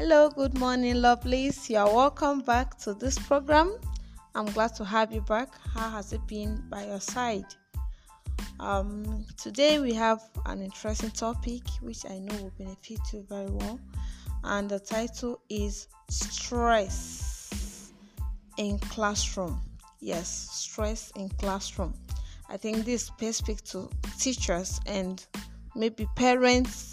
Hello, 0.00 0.30
good 0.30 0.56
morning, 0.56 0.94
lovelies. 0.94 1.68
You 1.68 1.78
are 1.78 1.92
welcome 1.92 2.40
back 2.42 2.78
to 2.78 2.94
this 2.94 3.18
program. 3.18 3.76
I'm 4.32 4.46
glad 4.46 4.76
to 4.76 4.84
have 4.84 5.10
you 5.10 5.22
back. 5.22 5.48
How 5.74 5.90
has 5.90 6.12
it 6.12 6.24
been 6.28 6.62
by 6.70 6.86
your 6.86 7.00
side? 7.00 7.46
Um, 8.60 9.26
today 9.36 9.80
we 9.80 9.92
have 9.94 10.20
an 10.46 10.62
interesting 10.62 11.10
topic 11.10 11.62
which 11.80 12.06
I 12.08 12.20
know 12.20 12.36
will 12.40 12.52
benefit 12.56 13.00
you 13.12 13.26
very 13.28 13.50
well, 13.50 13.80
and 14.44 14.70
the 14.70 14.78
title 14.78 15.40
is 15.50 15.88
stress 16.08 17.92
in 18.56 18.78
classroom. 18.78 19.60
Yes, 19.98 20.28
stress 20.52 21.10
in 21.16 21.28
classroom. 21.28 21.92
I 22.48 22.56
think 22.56 22.84
this 22.84 23.06
specific 23.06 23.64
to 23.72 23.90
teachers 24.16 24.78
and 24.86 25.26
maybe 25.74 26.06
parents 26.14 26.87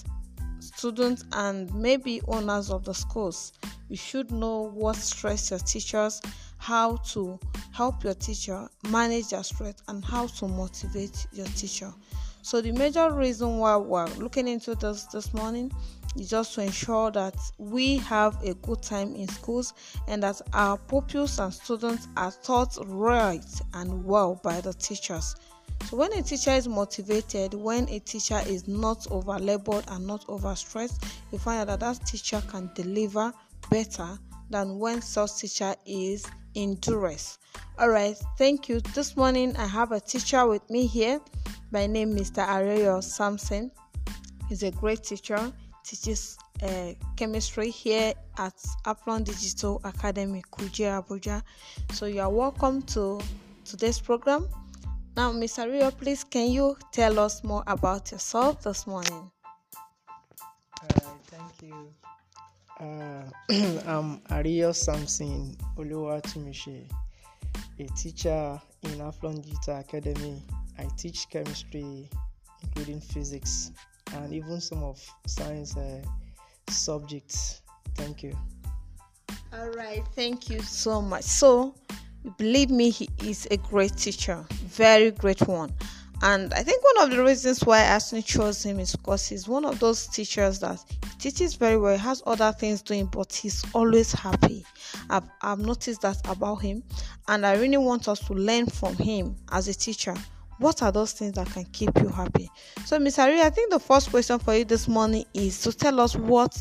students 0.76 1.24
and 1.32 1.74
maybe 1.74 2.22
owners 2.28 2.70
of 2.70 2.84
the 2.84 2.94
schools. 2.94 3.54
You 3.90 3.98
should 3.98 4.32
know 4.32 4.70
what 4.74 4.96
stress 4.96 5.52
your 5.52 5.60
teachers, 5.60 6.22
how 6.58 6.98
to 7.14 7.40
help 7.72 8.04
your 8.04 8.16
teacher 8.16 8.68
manage 8.90 9.30
their 9.30 9.44
stress, 9.44 9.76
and 9.88 10.04
how 10.04 10.28
to 10.28 10.48
motivate 10.48 11.28
your 11.32 11.48
teacher. 11.48 11.94
So 12.42 12.62
the 12.62 12.72
major 12.72 13.12
reason 13.12 13.58
why 13.58 13.76
we're 13.76 14.06
looking 14.18 14.48
into 14.48 14.76
this 14.76 15.06
this 15.06 15.34
morning 15.34 15.72
is 16.16 16.30
just 16.30 16.54
to 16.56 16.62
ensure 16.62 17.12
that 17.12 17.36
we 17.58 17.98
have 17.98 18.42
a 18.44 18.54
good 18.55 18.82
time 18.82 19.16
in 19.16 19.28
schools 19.28 19.74
and 20.08 20.22
that 20.24 20.42
our 20.54 20.78
pupils 20.78 21.40
and 21.40 21.54
students 21.54 22.08
are 22.18 22.32
taught 22.44 22.78
right 22.86 23.46
and 23.74 24.05
well 24.05 24.40
by 24.44 24.62
the 24.62 24.74
teachers. 24.74 25.36
So, 25.84 25.98
when 25.98 26.14
a 26.14 26.22
teacher 26.22 26.52
is 26.52 26.68
motivated, 26.68 27.54
when 27.54 27.88
a 27.90 28.00
teacher 28.00 28.42
is 28.48 28.68
not 28.68 29.06
over 29.12 29.38
labored 29.38 29.86
and 29.90 30.08
not 30.08 30.26
overstressed, 30.27 31.04
you 31.32 31.38
find 31.38 31.62
out 31.62 31.80
that 31.80 31.98
that 31.98 32.08
teacher 32.08 32.41
can 32.48 32.72
deliver 32.74 33.32
better 33.70 34.18
than 34.49 34.80
when 34.80 35.02
such 35.02 35.38
teacher 35.38 35.76
is 35.86 36.26
in 36.55 36.76
duress. 36.76 37.38
All 37.77 37.90
right, 37.90 38.16
thank 38.38 38.70
you. 38.70 38.80
This 38.94 39.16
morning 39.16 39.55
I 39.58 39.68
have 39.68 39.91
a 39.91 39.99
teacher 39.99 40.46
with 40.48 40.68
me 40.70 40.88
here 40.88 41.20
by 41.72 41.88
name 41.88 42.16
Mr. 42.16 42.46
Areyo 42.46 43.04
Samson. 43.04 43.71
He's 44.48 44.64
a 44.64 44.71
great 44.71 45.04
teacher, 45.04 45.52
teaches 45.84 46.38
uh, 46.64 46.94
chemistry 47.16 47.70
here 47.70 48.14
at 48.38 48.55
Aplon 48.86 49.24
Digital 49.24 49.82
Academy, 49.84 50.42
Kuje 50.52 50.86
Abuja. 50.86 51.44
So 51.92 52.05
you 52.05 52.21
are 52.21 52.30
welcome 52.30 52.82
to 52.84 53.20
today's 53.66 53.99
program. 53.99 54.48
Now, 55.16 55.32
Mr. 55.32 55.71
Rio, 55.71 55.91
please 55.91 56.26
can 56.26 56.52
you 56.52 56.76
tell 56.91 57.20
us 57.20 57.41
more 57.41 57.63
about 57.68 58.12
yourself 58.12 58.63
this 58.63 58.85
morning? 58.85 59.32
Uh, 60.84 60.99
thank 61.27 61.62
you. 61.62 61.94
Uh, 62.77 63.24
I'm 63.88 64.19
Ariel 64.30 64.74
Samson 64.74 65.56
Oluwatumishe, 65.78 66.84
a 67.80 67.84
teacher 67.96 68.59
in 68.84 69.00
Aflon 69.00 69.41
Guitar 69.41 69.80
Academy. 69.80 70.41
I 70.78 70.86
teach 70.97 71.30
chemistry, 71.30 72.09
including 72.63 73.00
physics, 73.00 73.72
and 74.16 74.34
even 74.34 74.59
some 74.59 74.84
of 74.84 75.02
science 75.28 75.78
uh, 75.78 76.02
subjects. 76.68 77.62
Thank 77.96 78.22
you. 78.22 78.36
All 79.53 79.69
right, 79.69 80.03
thank 80.13 80.50
you 80.50 80.59
so 80.62 81.02
much. 81.02 81.24
So, 81.24 81.74
believe 82.38 82.69
me 82.69 82.90
he 82.90 83.09
is 83.23 83.47
a 83.51 83.57
great 83.57 83.95
teacher 83.97 84.45
very 84.75 85.12
great 85.12 85.41
one. 85.47 85.73
And 86.22 86.53
i 86.53 86.63
think 86.63 86.84
one 86.84 87.03
of 87.03 87.16
the 87.16 87.23
reasons 87.23 87.63
why 87.63 87.79
i 87.79 87.81
actually 87.81 88.22
chose 88.22 88.63
him 88.63 88.79
is 88.79 88.95
because 88.95 89.28
he's 89.28 89.47
one 89.47 89.66
of 89.66 89.79
those 89.79 90.07
teachers 90.07 90.59
that 90.59 90.84
teaches 91.19 91.56
very 91.56 91.78
well 91.78 91.97
has 91.97 92.23
other 92.25 92.51
things 92.51 92.81
doing 92.81 93.06
but 93.07 93.34
he's 93.34 93.64
always 93.74 94.12
happy. 94.12 94.66
I've, 95.09 95.24
I've 95.41 95.59
noticed 95.59 96.02
that 96.02 96.18
about 96.28 96.56
him 96.58 96.84
and 97.28 97.46
i 97.46 97.56
really 97.56 97.78
want 97.78 98.08
us 98.08 98.19
to 98.28 98.34
learn 98.34 98.68
from 98.68 98.96
him 98.96 99.35
as 99.52 99.68
a 99.68 99.74
teacher. 99.74 100.16
What 100.58 100.81
are 100.84 100.91
those 100.91 101.12
things 101.12 101.34
that 101.34 101.47
can 101.47 101.66
keep 101.66 101.90
you 102.00 102.08
happy? 102.08 102.50
So 102.85 102.97
miss 102.97 103.19
Ari, 103.19 103.41
i 103.41 103.50
think 103.50 103.72
the 103.72 103.80
first 103.80 104.09
question 104.09 104.40
for 104.40 104.56
you 104.56 104.66
this 104.66 104.88
morning 104.88 105.25
is 105.34 105.62
to 105.64 105.74
tell 105.74 106.00
us 106.00 106.16
what 106.16 106.58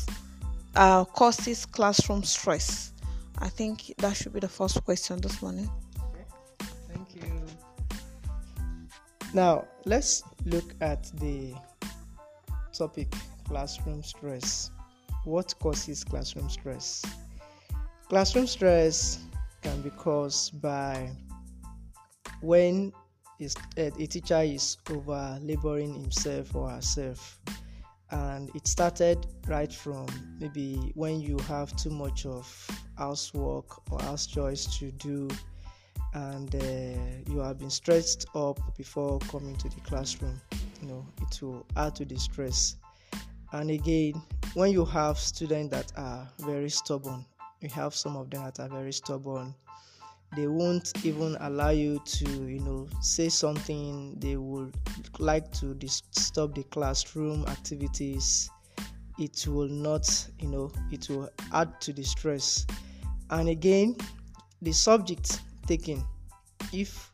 uh, 0.75 1.05
causes 1.05 1.65
classroom 1.65 2.23
stress 2.23 2.91
I 3.39 3.49
think 3.49 3.93
that 3.97 4.15
should 4.15 4.33
be 4.33 4.39
the 4.39 4.47
first 4.47 4.83
question 4.83 5.19
this 5.21 5.41
morning. 5.41 5.69
Okay. 5.97 6.25
Thank 6.93 7.15
you. 7.15 7.45
Now, 9.33 9.65
let's 9.85 10.23
look 10.45 10.73
at 10.81 11.11
the 11.19 11.53
topic 12.73 13.13
classroom 13.47 14.03
stress. 14.03 14.71
What 15.25 15.53
causes 15.59 16.03
classroom 16.03 16.49
stress? 16.49 17.03
Classroom 18.09 18.47
stress 18.47 19.19
can 19.61 19.81
be 19.81 19.89
caused 19.89 20.61
by 20.61 21.09
when 22.41 22.93
eh, 23.41 23.49
a 23.77 24.07
teacher 24.07 24.41
is 24.41 24.77
over 24.89 25.39
laboring 25.41 25.93
himself 25.93 26.55
or 26.55 26.69
herself 26.69 27.39
and 28.11 28.49
it 28.55 28.67
started 28.67 29.25
right 29.47 29.73
from 29.73 30.05
maybe 30.39 30.91
when 30.95 31.19
you 31.19 31.37
have 31.47 31.75
too 31.75 31.89
much 31.89 32.25
of 32.25 32.45
housework 32.97 33.91
or 33.91 33.99
house 34.01 34.27
chores 34.27 34.65
to 34.77 34.91
do 34.91 35.27
and 36.13 36.55
uh, 36.55 37.31
you 37.31 37.39
have 37.39 37.57
been 37.57 37.69
stressed 37.69 38.25
up 38.35 38.59
before 38.77 39.19
coming 39.19 39.55
to 39.55 39.69
the 39.69 39.79
classroom 39.81 40.39
you 40.81 40.87
know 40.87 41.05
it 41.21 41.41
will 41.41 41.65
add 41.77 41.95
to 41.95 42.05
the 42.05 42.17
stress. 42.17 42.75
And 43.53 43.69
again 43.69 44.21
when 44.53 44.71
you 44.71 44.85
have 44.85 45.17
students 45.17 45.71
that 45.71 45.91
are 45.97 46.27
very 46.39 46.69
stubborn 46.69 47.25
you 47.61 47.69
have 47.69 47.95
some 47.95 48.15
of 48.15 48.29
them 48.29 48.43
that 48.43 48.59
are 48.59 48.69
very 48.69 48.93
stubborn 48.93 49.55
they 50.35 50.47
won't 50.47 50.91
even 51.05 51.37
allow 51.39 51.69
you 51.69 51.99
to 52.05 52.29
you 52.47 52.59
know 52.59 52.87
say 53.01 53.29
something. 53.29 54.15
They 54.19 54.35
would 54.35 54.75
like 55.19 55.51
to 55.53 55.73
disturb 55.75 56.55
the 56.55 56.63
classroom 56.63 57.45
activities. 57.47 58.49
It 59.17 59.47
will 59.47 59.69
not 59.69 60.07
you 60.39 60.49
know 60.49 60.71
it 60.91 61.09
will 61.09 61.29
add 61.53 61.79
to 61.81 61.93
the 61.93 62.03
stress. 62.03 62.65
And 63.29 63.49
again 63.49 63.95
the 64.61 64.71
subject 64.71 65.41
taken. 65.67 66.03
If 66.73 67.11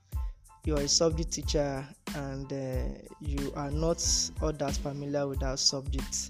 you 0.66 0.76
are 0.76 0.82
a 0.82 0.88
subject 0.88 1.32
teacher 1.32 1.86
and 2.16 2.52
uh, 2.52 2.98
you 3.20 3.52
are 3.56 3.72
not 3.72 4.04
all 4.42 4.54
that 4.54 4.76
familiar 4.78 5.28
with 5.28 5.40
that 5.40 5.58
subject 5.60 6.30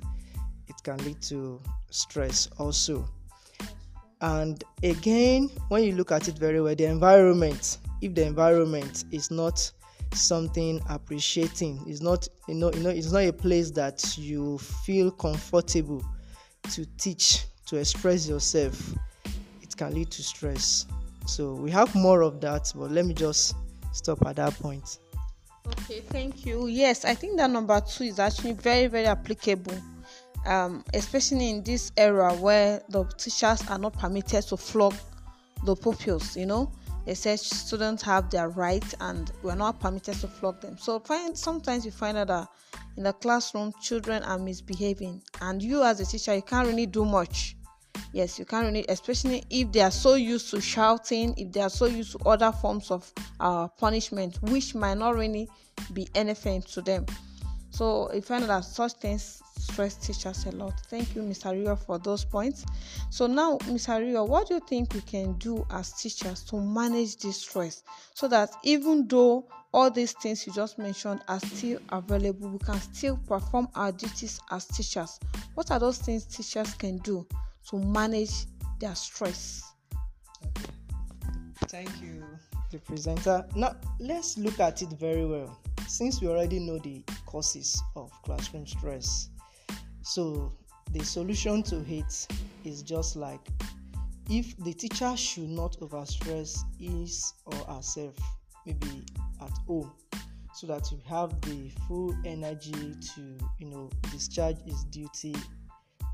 it 0.67 0.83
can 0.83 0.97
lead 1.05 1.21
to 1.21 1.59
stress 1.89 2.47
also 2.57 3.05
and 4.21 4.63
again 4.83 5.49
when 5.69 5.83
you 5.83 5.93
look 5.93 6.11
at 6.11 6.27
it 6.27 6.37
very 6.37 6.61
well 6.61 6.75
the 6.75 6.85
environment 6.85 7.77
if 8.01 8.13
the 8.13 8.23
environment 8.25 9.05
is 9.11 9.31
not 9.31 9.71
something 10.13 10.81
appreciating 10.89 11.81
it's 11.87 12.01
not 12.01 12.27
you 12.47 12.55
know 12.55 12.71
you 12.73 12.81
know 12.81 12.89
it's 12.89 13.11
not 13.11 13.23
a 13.23 13.33
place 13.33 13.71
that 13.71 14.17
you 14.17 14.57
feel 14.57 15.09
comfortable 15.11 16.03
to 16.69 16.85
teach 16.97 17.45
to 17.65 17.77
express 17.77 18.27
yourself 18.27 18.93
it 19.61 19.77
can 19.77 19.93
lead 19.93 20.11
to 20.11 20.21
stress. 20.21 20.85
So 21.25 21.53
we 21.53 21.71
have 21.71 21.93
more 21.95 22.21
of 22.21 22.41
that 22.41 22.71
but 22.75 22.91
let 22.91 23.05
me 23.05 23.13
just 23.13 23.55
stop 23.93 24.25
at 24.25 24.35
that 24.35 24.53
point. 24.55 24.99
Okay 25.67 26.01
thank 26.01 26.45
you. 26.45 26.67
Yes 26.67 27.05
i 27.05 27.15
think 27.15 27.37
that 27.37 27.49
number 27.49 27.79
two 27.81 28.03
is 28.03 28.19
actually 28.19 28.53
very 28.53 28.87
very 28.87 29.05
applicable 29.05 29.77
um, 30.46 30.84
especially 30.94 31.50
in 31.50 31.63
this 31.63 31.91
era 31.97 32.34
where 32.34 32.81
the 32.90 33.03
teachers 33.18 33.62
are 33.69 33.78
not 33.78 33.94
permitted 33.94 34.44
to 34.47 34.57
flog 34.57 34.94
the 35.66 35.75
pupils, 35.75 36.35
you 36.35 36.46
know. 36.46 36.72
They 37.06 37.16
said 37.16 37.40
students 37.40 38.03
have 38.03 38.29
their 38.29 38.50
rights 38.50 38.94
and 39.00 39.31
we're 39.41 39.56
not 39.56 39.79
permitted 39.79 40.16
to 40.19 40.28
flog 40.28 40.62
them. 40.62 40.78
So 40.78 41.00
find 41.00 41.38
sometimes 41.38 41.84
you 41.84 41.91
find 41.91 42.17
out 42.17 42.28
that 42.28 42.47
in 42.96 43.03
the 43.03 43.14
classroom 43.14 43.73
children 43.82 44.22
are 44.23 44.38
misbehaving 44.38 45.22
and 45.41 45.61
you 45.61 45.84
as 45.84 45.99
a 45.99 46.05
teacher 46.05 46.35
you 46.35 46.44
can't 46.44 46.67
really 46.67 46.85
do 46.85 47.03
much. 47.05 47.55
Yes, 48.14 48.37
you 48.37 48.46
can't 48.46 48.66
really, 48.66 48.85
especially 48.90 49.44
if 49.49 49.72
they 49.72 49.82
are 49.82 49.91
so 49.91 50.16
used 50.16 50.52
to 50.52 50.59
shouting, 50.59 51.34
if 51.37 51.52
they 51.52 51.61
are 51.61 51.70
so 51.70 51.85
used 51.85 52.11
to 52.11 52.20
other 52.28 52.52
forms 52.52 52.91
of 52.91 53.11
uh, 53.40 53.67
punishment, 53.70 54.37
which 54.44 54.76
might 54.76 54.97
not 54.97 55.16
really 55.16 55.49
be 55.94 56.08
anything 56.14 56.61
to 56.61 56.82
them. 56.82 57.05
So 57.70 58.14
you 58.14 58.22
find 58.22 58.44
that 58.44 58.66
such 58.66 58.94
things 58.94 59.41
stress 59.72 59.96
teachers 59.96 60.46
a 60.46 60.52
lot. 60.52 60.73
Thank 60.88 61.16
you, 61.16 61.22
Mr. 61.22 61.52
Rio, 61.52 61.76
for 61.76 61.97
those 61.97 62.26
points. 62.26 62.66
So 63.09 63.28
now, 63.28 63.58
Mr. 63.59 64.00
Rio, 64.00 64.26
what 64.26 64.47
do 64.47 64.56
you 64.56 64.59
think 64.68 64.94
we 64.94 65.02
can 65.02 65.34
do 65.34 65.66
as 65.72 65.94
teachers 65.94 66.44
to 66.46 66.58
manage 66.58 67.18
this 67.18 67.38
stress 67.38 67.84
so 68.14 68.28
that 68.28 68.50
even 68.64 69.08
though 69.08 69.47
all 69.73 69.90
these 69.90 70.12
things 70.14 70.46
you 70.46 70.53
just 70.53 70.78
mentioned 70.78 71.22
are 71.28 71.40
still 71.40 71.79
available, 71.90 72.50
we 72.50 72.59
can 72.59 72.79
still 72.82 73.18
perform 73.28 73.68
our 73.76 73.91
duties 73.91 74.40
as 74.52 74.66
teachers? 74.66 75.20
What 75.56 75.72
are 75.72 75.79
those 75.79 75.97
things 75.97 76.26
teachers 76.26 76.73
can 76.73 76.97
do 77.00 77.26
to 77.70 77.78
manage 77.78 78.46
their 78.79 78.96
stress? 78.96 79.64
Thank 81.68 81.90
you, 82.02 82.26
the 82.72 82.79
presenter. 82.79 83.46
Now, 83.56 83.78
let's 84.00 84.38
look 84.38 84.59
at 84.59 84.82
it 84.82 84.90
very 84.90 85.26
well. 85.26 85.58
Since 85.88 86.22
we 86.22 86.28
already 86.28 86.59
know 86.59 86.79
the 86.79 87.03
causes 87.26 87.82
of 87.96 88.12
classroom 88.23 88.68
stress, 88.68 89.29
so 90.01 90.51
the 90.91 91.03
solution 91.03 91.63
to 91.63 91.77
it 91.87 92.27
is 92.65 92.81
just 92.81 93.15
like 93.15 93.39
if 94.29 94.55
the 94.57 94.73
teacher 94.73 95.15
should 95.17 95.49
not 95.49 95.77
overstress 95.79 96.59
his 96.79 97.33
or 97.45 97.57
herself, 97.73 98.15
maybe 98.65 99.03
at 99.41 99.51
home, 99.67 99.91
so 100.53 100.67
that 100.67 100.89
you 100.91 100.99
have 101.05 101.39
the 101.41 101.69
full 101.87 102.15
energy 102.25 102.95
to 103.15 103.21
you 103.59 103.67
know 103.67 103.89
discharge 104.11 104.57
his 104.65 104.83
duty 104.85 105.35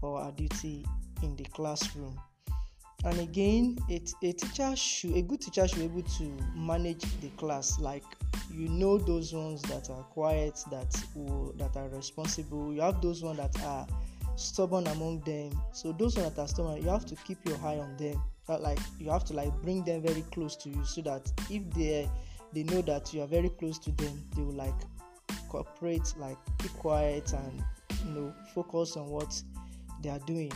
or 0.02 0.24
her 0.24 0.32
duty 0.32 0.86
in 1.22 1.36
the 1.36 1.44
classroom. 1.46 2.20
And 3.06 3.20
again, 3.20 3.78
a, 3.90 4.02
a 4.24 4.34
teacher 4.34 4.76
should 4.76 5.16
a 5.16 5.22
good 5.22 5.42
teacher 5.42 5.68
should 5.68 5.80
be 5.80 5.86
able 5.86 6.02
to 6.02 6.38
manage 6.56 7.04
the 7.22 7.30
class. 7.38 7.80
Like 7.80 8.04
you 8.52 8.68
know 8.70 8.98
those 8.98 9.34
ones 9.34 9.62
that 9.64 9.90
are 9.90 10.04
quiet 10.04 10.60
that 10.72 10.96
will, 11.16 11.54
that 11.58 11.76
are 11.78 11.90
responsible. 11.90 12.74
You 12.74 12.82
have 12.82 13.02
those 13.02 13.24
ones 13.24 13.38
that 13.38 13.64
are 13.64 13.88
stubborn 14.36 14.88
among 14.88 15.22
them. 15.22 15.52
So 15.74 15.92
those 15.92 16.18
ones 16.18 16.34
that 16.34 16.42
are 16.42 16.48
stubborn 16.48 16.82
you 16.82 16.90
have 16.90 17.06
to 17.06 17.16
keep 17.16 17.38
your 17.48 17.58
eye 17.58 17.78
on 17.78 17.96
them. 17.98 18.22
That 18.48 18.62
like 18.62 18.80
you 19.00 19.12
have 19.12 19.26
to 19.26 19.34
like 19.34 19.54
bring 19.62 19.84
them 19.84 20.02
very 20.02 20.24
close 20.32 20.56
to 20.58 20.70
you 20.70 20.84
so 20.84 21.02
that 21.02 21.32
if 21.50 21.70
they 21.72 22.10
they 22.54 22.64
know 22.64 22.82
that 22.82 23.14
you 23.14 23.22
are 23.22 23.28
very 23.28 23.50
close 23.50 23.78
to 23.80 23.92
them 23.92 24.24
they 24.36 24.42
will 24.42 24.54
like 24.54 24.74
cooperate 25.50 26.14
like 26.18 26.38
be 26.62 26.70
quiet 26.70 27.32
and 27.34 27.64
you 28.06 28.12
know 28.14 28.34
focus 28.54 28.96
on 28.98 29.08
what 29.08 29.42
they 30.02 30.10
are 30.10 30.20
doing 30.20 30.52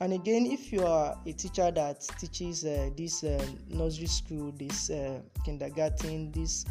and 0.00 0.12
again 0.12 0.46
if 0.46 0.72
you 0.72 0.84
are 0.84 1.16
a 1.26 1.32
teacher 1.32 1.70
that 1.70 2.00
teaches 2.18 2.64
uh, 2.64 2.90
this 2.96 3.24
uh, 3.24 3.44
nursery 3.68 4.06
school 4.06 4.52
this 4.58 4.90
uh, 4.90 5.20
kindergarten 5.44 6.32
this 6.32 6.64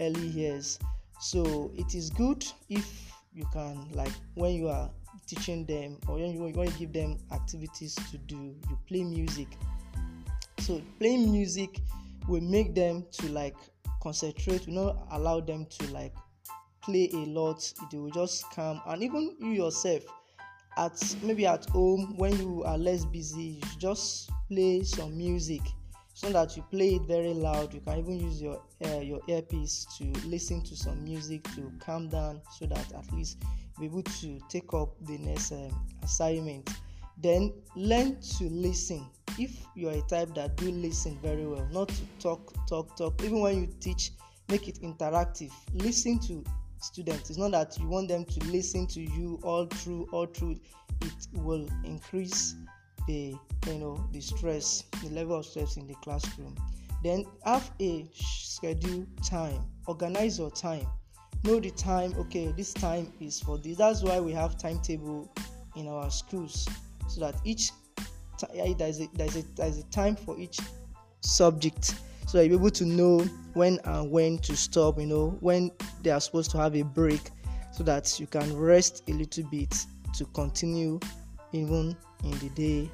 early 0.00 0.28
years 0.28 0.78
so 1.20 1.70
it 1.76 1.94
is 1.94 2.10
good 2.10 2.44
if 2.68 3.12
you 3.34 3.44
can 3.52 3.88
like 3.92 4.12
when 4.34 4.52
you 4.52 4.68
are 4.68 4.90
teaching 5.28 5.66
them 5.66 5.98
or 6.08 6.14
when 6.14 6.32
you, 6.32 6.40
when 6.40 6.66
you 6.66 6.74
give 6.78 6.92
them 6.92 7.18
activities 7.32 7.94
to 8.10 8.18
do 8.18 8.56
you 8.68 8.78
play 8.86 9.04
music. 9.04 9.48
So 10.60 10.80
playing 10.98 11.30
music 11.30 11.80
will 12.26 12.40
make 12.40 12.74
them 12.74 13.04
to 13.12 13.28
like 13.28 13.56
concentrate 14.02 14.66
will 14.66 14.74
not 14.74 15.08
allow 15.12 15.40
them 15.40 15.66
to 15.66 15.86
like 15.92 16.14
play 16.82 17.10
a 17.12 17.26
lot. 17.26 17.72
They 17.92 17.98
will 17.98 18.10
just 18.10 18.50
calm. 18.50 18.80
And 18.86 19.02
even 19.02 19.36
you 19.38 19.50
yourself 19.50 20.02
at 20.78 21.16
maybe 21.22 21.46
at 21.46 21.66
home 21.66 22.14
when 22.16 22.36
you 22.38 22.62
are 22.64 22.78
less 22.78 23.04
busy 23.04 23.60
just 23.78 24.30
play 24.48 24.82
some 24.82 25.16
music 25.16 25.60
so 26.14 26.30
that 26.30 26.56
you 26.56 26.64
play 26.70 26.96
it 26.96 27.02
very 27.02 27.32
loud. 27.32 27.72
You 27.72 27.80
can 27.80 27.98
even 27.98 28.18
use 28.18 28.42
your 28.42 28.60
uh, 28.84 28.98
your 28.98 29.20
earpiece 29.28 29.86
to 29.98 30.04
listen 30.26 30.62
to 30.64 30.74
some 30.74 31.04
music 31.04 31.44
to 31.54 31.70
calm 31.78 32.08
down 32.08 32.40
so 32.58 32.66
that 32.66 32.92
at 32.92 33.12
least 33.12 33.40
be 33.78 33.86
able 33.86 34.02
to 34.02 34.40
take 34.48 34.74
up 34.74 34.96
the 35.06 35.16
next 35.18 35.52
um, 35.52 35.86
assignment. 36.02 36.68
Then 37.22 37.52
learn 37.76 38.20
to 38.38 38.44
listen. 38.50 39.06
If 39.38 39.52
you 39.76 39.90
are 39.90 39.92
a 39.92 40.02
type 40.02 40.34
that 40.34 40.56
do 40.56 40.72
listen 40.72 41.16
very 41.22 41.46
well 41.46 41.68
not 41.70 41.88
to 41.88 42.02
talk 42.18 42.52
talk 42.66 42.96
talk 42.96 43.22
even 43.22 43.38
when 43.40 43.60
you 43.60 43.68
teach 43.78 44.10
make 44.48 44.66
it 44.66 44.80
interactive. 44.82 45.52
Listen 45.74 46.18
to 46.20 46.42
students. 46.80 47.30
It's 47.30 47.38
not 47.38 47.52
that 47.52 47.78
you 47.78 47.88
want 47.88 48.08
them 48.08 48.24
to 48.24 48.40
listen 48.46 48.86
to 48.88 49.00
you 49.00 49.38
all 49.42 49.66
through 49.66 50.08
all 50.12 50.26
through. 50.26 50.56
It 51.02 51.28
will 51.32 51.66
increase 51.84 52.56
the 53.06 53.34
you 53.66 53.74
know 53.78 54.04
the 54.12 54.20
stress 54.20 54.84
the 55.02 55.10
level 55.10 55.38
of 55.38 55.46
stress 55.46 55.76
in 55.76 55.86
the 55.86 55.94
classroom. 55.96 56.56
Then 57.02 57.24
have 57.44 57.70
a 57.80 58.08
schedule 58.14 59.06
time. 59.24 59.64
Organize 59.86 60.38
your 60.38 60.50
time. 60.50 60.86
Know 61.44 61.60
the 61.60 61.70
time 61.70 62.14
okay 62.18 62.52
this 62.56 62.72
time 62.72 63.12
is 63.20 63.40
for 63.40 63.58
this. 63.58 63.78
That's 63.78 64.02
why 64.02 64.20
we 64.20 64.32
have 64.32 64.58
timetable 64.58 65.32
in 65.76 65.88
our 65.88 66.10
schools 66.10 66.68
so 67.08 67.20
that 67.20 67.36
each 67.44 67.70
there's 68.76 69.00
a, 69.00 69.08
there's 69.14 69.36
a 69.36 69.42
there's 69.56 69.78
a 69.78 69.84
time 69.84 70.16
for 70.16 70.38
each 70.38 70.58
subject 71.20 71.94
so 72.28 72.40
you're 72.40 72.54
able 72.54 72.70
to 72.70 72.84
know 72.84 73.18
when 73.54 73.80
and 73.84 74.10
when 74.10 74.38
to 74.38 74.56
stop 74.56 75.00
you 75.00 75.06
know 75.06 75.36
when 75.40 75.70
they 76.02 76.10
are 76.10 76.20
supposed 76.20 76.50
to 76.50 76.58
have 76.58 76.76
a 76.76 76.82
break 76.82 77.30
so 77.72 77.82
that 77.82 78.20
you 78.20 78.26
can 78.26 78.56
rest 78.56 79.02
a 79.08 79.12
little 79.12 79.44
bit 79.50 79.86
to 80.14 80.24
continue 80.26 81.00
even 81.52 81.96
in 82.24 82.30
the 82.38 82.48
day 82.50 82.90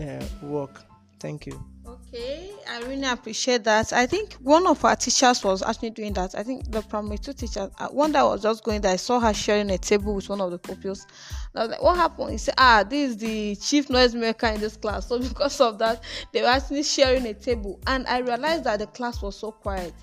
uh, 0.00 0.24
work. 0.46 0.84
Thank 1.18 1.46
you. 1.46 1.64
Okay, 1.86 2.50
I 2.68 2.80
really 2.82 3.04
appreciate 3.04 3.64
that. 3.64 3.92
I 3.92 4.06
think 4.06 4.34
one 4.34 4.66
of 4.66 4.84
our 4.84 4.96
teachers 4.96 5.42
was 5.44 5.62
actually 5.62 5.90
doing 5.90 6.12
that. 6.14 6.34
I 6.34 6.42
think 6.42 6.70
the 6.70 6.82
primary 6.82 7.18
two 7.18 7.32
teacher, 7.32 7.70
uh, 7.78 7.88
one 7.88 8.12
that 8.12 8.22
was 8.22 8.42
just 8.42 8.64
going 8.64 8.80
there, 8.80 8.92
I 8.92 8.96
saw 8.96 9.20
her 9.20 9.32
sharing 9.32 9.70
a 9.70 9.78
table 9.78 10.14
with 10.14 10.28
one 10.28 10.40
of 10.40 10.50
the 10.50 10.58
pupils. 10.58 11.06
I 11.54 11.60
was 11.60 11.70
like, 11.70 11.82
what 11.82 11.96
happened? 11.96 12.32
He 12.32 12.38
said, 12.38 12.54
ah, 12.58 12.84
this 12.88 13.10
is 13.10 13.16
the 13.18 13.56
chief 13.56 13.88
noise 13.88 14.14
maker 14.14 14.46
in 14.48 14.60
this 14.60 14.76
class. 14.76 15.08
So 15.16 15.18
because 15.20 15.60
of 15.60 15.78
that, 15.78 16.02
they 16.32 16.42
were 16.42 16.48
actually 16.48 16.82
sharing 16.82 17.26
a 17.26 17.34
table. 17.34 17.80
And 17.86 18.06
I 18.06 18.18
realized 18.18 18.64
that 18.64 18.80
the 18.80 18.86
class 18.88 19.22
was 19.22 19.36
so 19.36 19.52
quiet 19.52 19.94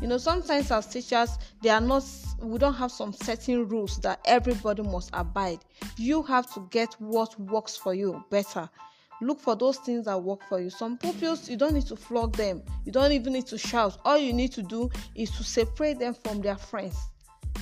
you 0.00 0.06
know 0.06 0.18
sometimes 0.18 0.70
as 0.70 0.86
teachers 0.86 1.38
they 1.60 1.70
are 1.70 1.80
not 1.80 2.04
we 2.40 2.56
don't 2.58 2.74
have 2.74 2.92
some 2.92 3.12
certain 3.12 3.68
rules 3.68 3.98
that 3.98 4.20
everybody 4.26 4.82
must 4.82 5.10
abide 5.12 5.58
you 5.96 6.22
have 6.22 6.52
to 6.54 6.66
get 6.70 6.94
what 7.00 7.38
works 7.40 7.76
for 7.76 7.94
you 7.94 8.22
better 8.30 8.68
look 9.20 9.40
for 9.40 9.56
those 9.56 9.78
things 9.78 10.06
that 10.06 10.22
work 10.22 10.40
for 10.48 10.60
you. 10.60 10.70
Some 10.70 10.98
pupils 10.98 11.48
you 11.48 11.56
don't 11.56 11.74
need 11.74 11.86
to 11.86 11.96
flog 11.96 12.36
them. 12.36 12.62
You 12.84 12.92
don't 12.92 13.12
even 13.12 13.32
need 13.32 13.46
to 13.46 13.58
shout. 13.58 13.98
All 14.04 14.18
you 14.18 14.32
need 14.32 14.52
to 14.52 14.62
do 14.62 14.90
is 15.14 15.30
to 15.32 15.44
separate 15.44 15.98
them 15.98 16.14
from 16.14 16.40
their 16.40 16.56
friends. 16.56 16.96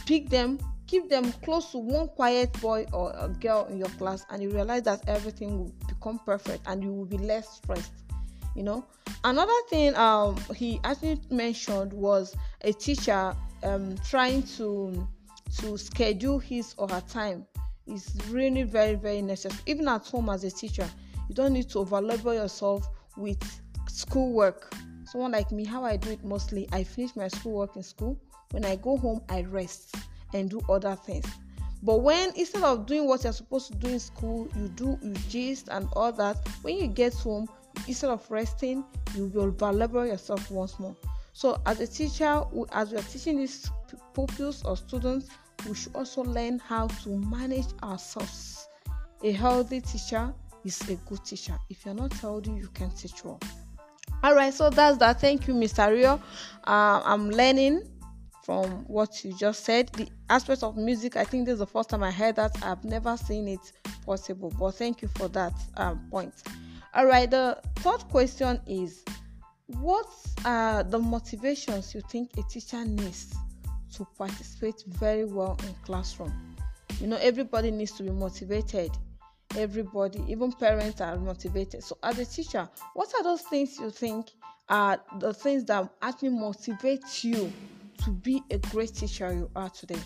Pick 0.07 0.29
them 0.29 0.59
keep 0.87 1.09
them 1.09 1.33
close 1.43 1.73
to 1.73 1.79
one 1.79 2.07
quiet 2.07 2.53
boy 2.61 2.87
or 2.93 3.13
a 3.19 3.29
girl 3.29 3.67
in 3.69 3.77
your 3.77 3.89
class 3.99 4.25
and 4.31 4.41
you 4.41 4.49
realize 4.51 4.83
that 4.83 5.03
everything 5.09 5.59
will 5.59 5.73
become 5.89 6.17
perfect 6.25 6.63
and 6.69 6.81
you 6.81 6.93
will 6.93 7.05
be 7.05 7.19
less 7.19 7.57
stressed 7.57 7.91
you 8.57 8.63
know? 8.63 8.85
Another 9.23 9.53
thing 9.69 9.95
um, 9.97 10.37
he 10.55 10.81
actually 10.83 11.21
mentioned 11.31 11.93
was 11.93 12.35
a 12.63 12.73
teacher 12.73 13.37
um, 13.63 13.95
trying 14.09 14.43
to 14.57 15.07
to 15.59 15.79
schedule 15.79 16.39
his 16.39 16.75
or 16.79 16.89
her 16.89 17.03
time. 17.03 17.47
Is 17.87 18.17
really 18.31 18.65
very 18.65 18.95
very 18.95 19.23
necessary. 19.23 19.61
Even 19.67 19.87
at 19.87 20.05
home 20.07 20.29
as 20.29 20.43
a 20.43 20.51
teacher 20.51 20.89
you 21.29 21.35
don't 21.35 21.53
need 21.53 21.69
to 21.69 21.79
overlabel 21.79 22.35
yourself 22.35 22.89
with 23.17 23.39
schoolwork 23.89 24.75
someone 25.05 25.33
like 25.33 25.51
me 25.53 25.65
how 25.65 25.85
i 25.85 25.97
do 25.97 26.11
it 26.11 26.25
mostly 26.25 26.69
i 26.73 26.83
finish 26.83 27.15
my 27.17 27.29
schoolwork 27.29 27.77
in 27.77 27.83
school 27.83 28.19
when 28.51 28.65
i 28.65 28.77
go 28.77 28.97
home 28.97 29.21
i 29.29 29.43
rest 29.43 29.97
and 30.35 30.51
do 30.51 30.61
other 30.69 30.97
things 30.97 31.27
but 31.83 31.99
when 31.99 32.33
instead 32.37 32.63
of 32.63 32.87
doing 32.87 33.07
what 33.07 33.23
you're 33.23 33.33
supposed 33.33 33.73
to 33.73 33.79
do 33.79 33.89
in 33.89 34.01
school 34.01 34.49
you 34.57 34.69
do 34.69 34.99
you 35.03 35.13
gist 35.29 35.69
and 35.71 35.89
all 35.95 36.13
that 36.13 36.37
when 36.63 36.77
you 36.77 36.87
get 36.87 37.15
home 37.15 37.49
instead 37.87 38.11
of 38.11 38.29
resting, 38.31 38.85
you 39.15 39.27
will 39.27 39.51
belabor 39.51 40.07
yourself 40.07 40.51
once 40.51 40.79
more. 40.79 40.97
So, 41.33 41.61
as 41.67 41.81
a 41.81 41.87
teacher, 41.87 42.43
as 42.73 42.91
we 42.91 42.99
are 42.99 43.03
teaching 43.03 43.39
these 43.39 43.71
pupils 44.15 44.65
or 44.65 44.77
students, 44.77 45.29
we 45.69 45.75
should 45.75 45.95
also 45.95 46.23
learn 46.23 46.59
how 46.59 46.87
to 46.87 47.11
manage 47.11 47.67
ourselves. 47.83 48.69
A 49.23 49.33
healthy 49.33 49.81
teacher 49.81 50.33
is 50.67 50.89
a 50.91 50.97
good 51.09 51.25
teacher. 51.25 51.59
If 51.71 51.85
you're 51.85 51.95
not 51.95 52.13
healthy, 52.15 52.51
you 52.51 52.69
can 52.75 52.91
teach 52.91 53.25
well. 53.25 53.41
All 54.23 54.35
right, 54.35 54.53
so 54.53 54.71
that's 54.71 54.99
that. 54.99 55.21
Thank 55.21 55.47
you, 55.47 55.55
Mr. 55.55 55.91
Rio. 55.91 56.21
Uh, 56.67 57.01
I'm 57.05 57.31
learning 57.31 57.83
from 58.43 58.85
what 58.87 59.25
you 59.25 59.33
just 59.33 59.65
said. 59.65 59.89
The 59.91 60.09
aspect 60.31 60.63
of 60.63 60.77
music, 60.77 61.17
I 61.17 61.25
think 61.25 61.47
this 61.47 61.55
is 61.55 61.59
the 61.59 61.67
first 61.67 61.91
time 61.91 62.03
I 62.03 62.11
heard 62.11 62.37
that. 62.37 62.57
I've 62.63 62.85
never 62.85 63.17
seen 63.17 63.49
it 63.49 63.73
possible, 64.05 64.53
but 64.59 64.73
thank 64.73 65.03
you 65.03 65.09
for 65.09 65.29
that 65.29 65.55
um, 65.77 66.07
point. 66.11 66.35
All 66.95 67.07
right, 67.07 67.31
the 67.31 67.61
third 67.77 68.01
question 68.09 68.61
is 68.67 69.05
what 69.67 70.09
are 70.45 70.83
the 70.83 70.99
motivations 70.99 71.95
you 71.95 72.01
think 72.09 72.31
a 72.39 72.43
teacher 72.45 72.85
needs 72.85 73.35
to 73.95 74.07
participate 74.17 74.85
very 74.87 75.25
well 75.25 75.59
in 75.65 75.75
classroom? 75.85 76.33
You 77.01 77.09
know, 77.09 77.17
everybody 77.17 77.71
needs 77.71 77.93
to 77.93 78.03
be 78.03 78.11
motivated. 78.11 78.93
Everybody, 79.57 80.23
even 80.29 80.53
parents 80.53 81.01
are 81.01 81.17
motivated. 81.17 81.83
So, 81.83 81.97
as 82.03 82.19
a 82.19 82.27
teacher, 82.27 82.69
what 82.95 83.13
are 83.15 83.23
those 83.23 83.43
things 83.43 83.79
you 83.79 83.91
think 83.91 84.31
are 84.69 85.01
the 85.19 85.33
things 85.33 85.65
that 85.65 85.89
actually 86.03 86.31
motivate 86.31 87.25
you 87.25 87.51
to 88.05 88.11
be 88.11 88.43
a 88.51 88.59
great 88.59 88.95
teacher 88.95 89.33
you 89.33 89.51
are 89.57 89.71
today? 89.71 89.99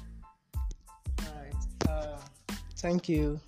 All 0.54 1.35
right. 1.37 1.88
Uh, 1.88 2.19
thank 2.76 3.09
you 3.09 3.40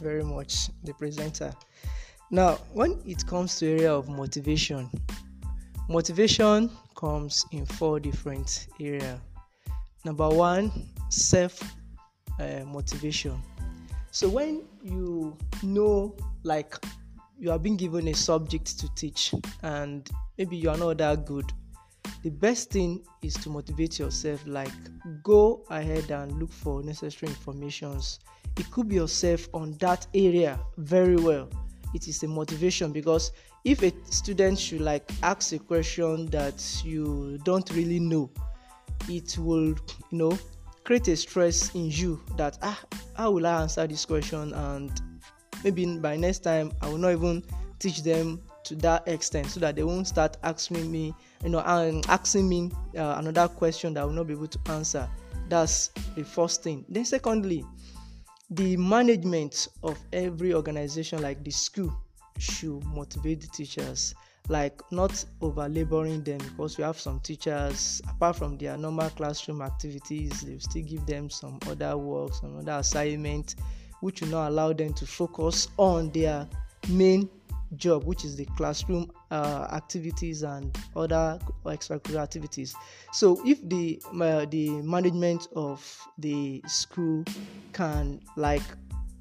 very 0.00 0.22
much, 0.22 0.68
the 0.84 0.94
presenter. 0.94 1.52
Now, 2.30 2.58
when 2.72 3.00
it 3.04 3.26
comes 3.26 3.58
to 3.58 3.66
area 3.68 3.92
of 3.92 4.08
motivation, 4.08 4.88
motivation 5.88 6.70
comes 6.94 7.44
in 7.52 7.66
four 7.66 7.98
different 7.98 8.68
area. 8.80 9.20
Number 10.04 10.28
one, 10.28 10.70
self 11.08 11.60
uh, 12.38 12.64
motivation. 12.66 13.42
So 14.10 14.28
when 14.28 14.64
you 14.82 15.36
know, 15.62 16.14
like 16.42 16.74
you 17.38 17.50
are 17.50 17.58
being 17.58 17.76
given 17.76 18.08
a 18.08 18.14
subject 18.14 18.78
to 18.80 18.94
teach, 18.94 19.34
and 19.62 20.08
maybe 20.36 20.56
you 20.56 20.70
are 20.70 20.78
not 20.78 20.98
that 20.98 21.26
good, 21.26 21.52
the 22.22 22.30
best 22.30 22.70
thing 22.70 23.04
is 23.22 23.34
to 23.34 23.50
motivate 23.50 23.98
yourself. 23.98 24.42
Like 24.46 24.72
go 25.22 25.64
ahead 25.70 26.10
and 26.10 26.32
look 26.40 26.52
for 26.52 26.82
necessary 26.82 27.30
informations 27.30 28.18
equip 28.58 28.90
yourself 28.92 29.48
on 29.54 29.72
that 29.78 30.06
area 30.14 30.58
very 30.78 31.16
well 31.16 31.48
it 31.94 32.08
is 32.08 32.22
a 32.22 32.28
motivation 32.28 32.92
because 32.92 33.32
if 33.64 33.82
a 33.82 33.92
student 34.10 34.58
should 34.58 34.80
like 34.80 35.10
ask 35.22 35.52
a 35.52 35.58
question 35.58 36.26
that 36.26 36.82
you 36.84 37.38
don't 37.44 37.70
really 37.70 38.00
know 38.00 38.30
it 39.08 39.36
will 39.38 39.68
you 39.68 39.76
know 40.12 40.38
create 40.84 41.08
a 41.08 41.16
stress 41.16 41.74
in 41.74 41.90
you 41.90 42.20
that 42.36 42.58
ah 42.62 42.80
how 43.18 43.32
will 43.32 43.46
i 43.46 43.60
answer 43.62 43.86
this 43.86 44.06
question? 44.06 44.54
And 44.54 44.92
maybe 45.64 45.98
by 45.98 46.16
next 46.16 46.38
time 46.38 46.72
i 46.80 46.88
will 46.88 46.98
not 46.98 47.12
even 47.12 47.42
teach 47.78 48.02
them 48.02 48.40
to 48.64 48.74
that 48.76 49.06
extent 49.08 49.48
so 49.48 49.60
that 49.60 49.76
they 49.76 49.82
won't 49.82 50.06
start 50.06 50.36
asking 50.42 50.90
me 50.90 51.14
you 51.42 51.48
know 51.50 51.60
and 51.60 52.06
asking 52.08 52.48
me 52.48 52.70
uh, 52.96 53.16
another 53.18 53.48
question 53.48 53.94
that 53.94 54.02
i 54.02 54.04
will 54.04 54.12
not 54.12 54.26
be 54.26 54.32
able 54.32 54.46
to 54.46 54.58
answer. 54.70 55.08
That's 55.48 55.88
the 56.14 56.24
first 56.24 56.62
thing. 56.62 56.84
Then 56.88 57.04
secondly 57.04 57.64
the 58.50 58.76
management 58.76 59.68
of 59.82 59.98
every 60.12 60.54
organization 60.54 61.20
like 61.20 61.42
the 61.44 61.50
school 61.50 61.92
should 62.38 62.82
motivate 62.84 63.40
the 63.40 63.48
teachers 63.48 64.14
like 64.48 64.80
not 64.90 65.24
over 65.40 65.68
laboring 65.68 66.22
them 66.24 66.38
because 66.38 66.78
we 66.78 66.84
have 66.84 66.98
some 66.98 67.20
teachers 67.20 68.00
apart 68.08 68.36
from 68.36 68.56
their 68.56 68.76
normal 68.76 69.10
classroom 69.10 69.60
activities 69.62 70.40
they 70.40 70.58
still 70.58 70.82
give 70.82 71.04
them 71.06 71.28
some 71.28 71.58
other 71.68 71.96
work 71.96 72.32
some 72.34 72.58
other 72.58 72.72
assignment 72.72 73.56
which 74.00 74.20
will 74.20 74.28
not 74.28 74.48
allow 74.48 74.72
them 74.72 74.92
to 74.94 75.06
focus 75.06 75.68
on 75.76 76.10
their 76.10 76.48
main 76.88 77.28
job 77.76 78.04
which 78.04 78.24
is 78.24 78.36
the 78.36 78.44
classroom 78.56 79.10
uh, 79.30 79.68
activities 79.72 80.42
and 80.42 80.76
other 80.96 81.38
extracurricular 81.66 82.22
activities. 82.22 82.74
So 83.12 83.40
if 83.46 83.66
the 83.68 84.00
uh, 84.20 84.46
the 84.46 84.70
management 84.82 85.48
of 85.54 86.08
the 86.18 86.62
school 86.66 87.24
can 87.72 88.20
like 88.36 88.62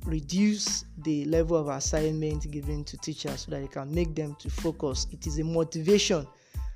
reduce 0.07 0.85
the 0.99 1.25
level 1.25 1.57
of 1.57 1.67
assignment 1.67 2.49
given 2.49 2.83
to 2.85 2.97
teachers 2.97 3.41
so 3.41 3.51
that 3.51 3.61
they 3.61 3.67
can 3.67 3.93
make 3.93 4.15
them 4.15 4.35
to 4.39 4.49
focus. 4.49 5.05
It 5.11 5.27
is 5.27 5.37
a 5.39 5.43
motivation 5.43 6.25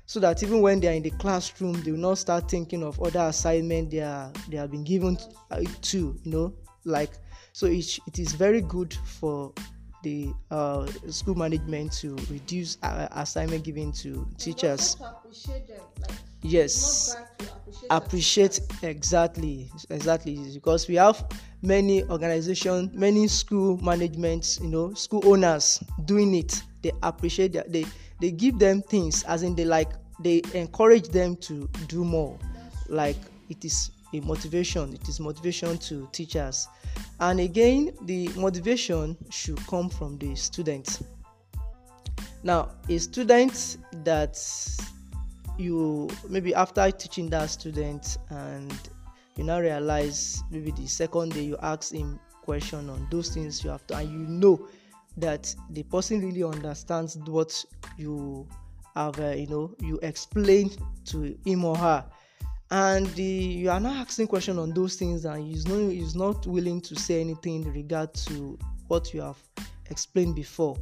so 0.06 0.20
that 0.20 0.42
even 0.42 0.60
when 0.60 0.80
they 0.80 0.88
are 0.88 0.92
in 0.92 1.02
the 1.02 1.10
classroom 1.12 1.72
they 1.82 1.90
will 1.92 1.98
not 1.98 2.18
start 2.18 2.50
thinking 2.50 2.82
of 2.82 3.00
other 3.00 3.20
assignment 3.20 3.90
they 3.90 4.00
are 4.00 4.30
they 4.48 4.56
have 4.56 4.70
been 4.70 4.84
given 4.84 5.16
to 5.80 5.98
you 6.22 6.30
know 6.30 6.52
like 6.84 7.12
so 7.52 7.66
it, 7.66 7.98
it 8.06 8.18
is 8.18 8.32
very 8.32 8.60
good 8.60 8.92
for 9.04 9.52
the 10.02 10.32
uh, 10.50 10.86
school 11.08 11.34
management 11.34 11.92
to 11.92 12.16
reduce 12.30 12.76
uh, 12.82 13.08
assignment 13.12 13.64
given 13.64 13.92
to 13.92 14.26
teachers. 14.36 14.96
To 14.96 15.02
like, 15.52 16.10
yes, 16.42 17.16
appreciate, 17.90 18.58
appreciate 18.58 18.82
exactly, 18.82 19.70
exactly. 19.90 20.50
Because 20.52 20.88
we 20.88 20.96
have 20.96 21.24
many 21.62 22.04
organizations, 22.04 22.92
many 22.94 23.28
school 23.28 23.78
managements, 23.82 24.58
you 24.60 24.68
know, 24.68 24.92
school 24.94 25.22
owners 25.24 25.82
doing 26.04 26.34
it. 26.34 26.62
They 26.82 26.92
appreciate 27.02 27.52
that 27.54 27.72
they 27.72 27.84
they 28.20 28.30
give 28.30 28.58
them 28.58 28.82
things 28.82 29.22
as 29.24 29.42
in 29.42 29.54
they 29.54 29.64
like 29.64 29.90
they 30.20 30.42
encourage 30.54 31.08
them 31.08 31.36
to 31.36 31.68
do 31.88 32.04
more. 32.04 32.38
Like 32.88 33.16
it 33.48 33.64
is 33.64 33.90
a 34.12 34.20
motivation. 34.20 34.92
It 34.92 35.08
is 35.08 35.20
motivation 35.20 35.78
to 35.78 36.08
teachers 36.12 36.68
and 37.20 37.40
again 37.40 37.92
the 38.02 38.28
motivation 38.36 39.16
should 39.30 39.64
come 39.66 39.88
from 39.88 40.18
the 40.18 40.34
students. 40.34 41.02
now 42.42 42.68
a 42.88 42.98
student 42.98 43.78
that 44.04 44.38
you 45.58 46.08
maybe 46.28 46.54
after 46.54 46.90
teaching 46.90 47.30
that 47.30 47.48
student 47.50 48.18
and 48.30 48.72
you 49.36 49.44
now 49.44 49.60
realize 49.60 50.42
maybe 50.50 50.70
the 50.72 50.86
second 50.86 51.32
day 51.32 51.42
you 51.42 51.56
ask 51.62 51.92
him 51.92 52.18
question 52.42 52.90
on 52.90 53.06
those 53.10 53.32
things 53.32 53.62
you 53.62 53.70
have 53.70 53.86
to 53.86 53.96
and 53.96 54.10
you 54.10 54.18
know 54.18 54.68
that 55.16 55.54
the 55.70 55.82
person 55.84 56.20
really 56.20 56.42
understands 56.42 57.16
what 57.26 57.64
you 57.96 58.46
have 58.94 59.18
uh, 59.20 59.30
you 59.30 59.46
know 59.46 59.74
you 59.80 59.98
explained 60.02 60.78
to 61.06 61.36
him 61.44 61.64
or 61.64 61.76
her. 61.76 62.04
And 62.70 63.06
the, 63.08 63.22
you 63.22 63.70
are 63.70 63.80
not 63.80 63.96
asking 63.96 64.28
question 64.28 64.58
on 64.58 64.70
those 64.72 64.96
things 64.96 65.26
and 65.26 65.46
he's 65.46 65.68
not 65.68 65.90
he's 65.90 66.14
not 66.14 66.46
willing 66.46 66.80
to 66.82 66.94
say 66.96 67.20
anything 67.20 67.64
in 67.64 67.72
regard 67.72 68.14
to 68.14 68.58
what 68.88 69.12
you 69.12 69.20
have 69.20 69.38
explained 69.90 70.34
before. 70.34 70.76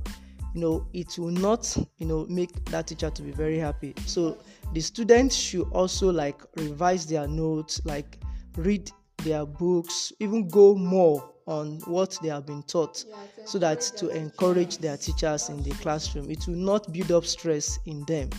You 0.54 0.60
know 0.60 0.86
it 0.92 1.18
will 1.18 1.30
not 1.30 1.76
you 1.98 2.06
know 2.06 2.26
make 2.28 2.64
that 2.66 2.88
teacher 2.88 3.10
to 3.10 3.22
be 3.22 3.32
very 3.32 3.58
happy. 3.58 3.94
So 4.06 4.38
the 4.72 4.80
students 4.80 5.34
should 5.34 5.68
also 5.72 6.12
like 6.12 6.40
revise 6.56 7.06
their 7.06 7.26
notes 7.26 7.80
like 7.84 8.18
read 8.56 8.90
their 9.24 9.44
books 9.46 10.12
even 10.20 10.48
go 10.48 10.74
more 10.74 11.30
on 11.46 11.80
what 11.86 12.16
they 12.22 12.28
have 12.28 12.46
been 12.46 12.62
taught 12.62 13.04
Yeah, 13.08 13.16
so 13.44 13.58
that 13.58 13.80
to 13.96 14.08
encourage 14.10 14.78
their 14.78 14.96
teachers 14.96 15.48
in 15.48 15.62
the 15.62 15.70
classroom. 15.70 16.30
It 16.30 16.46
will 16.46 16.54
not 16.56 16.92
build 16.92 17.10
up 17.12 17.24
stress 17.24 17.78
in 17.86 18.04
them. 18.04 18.30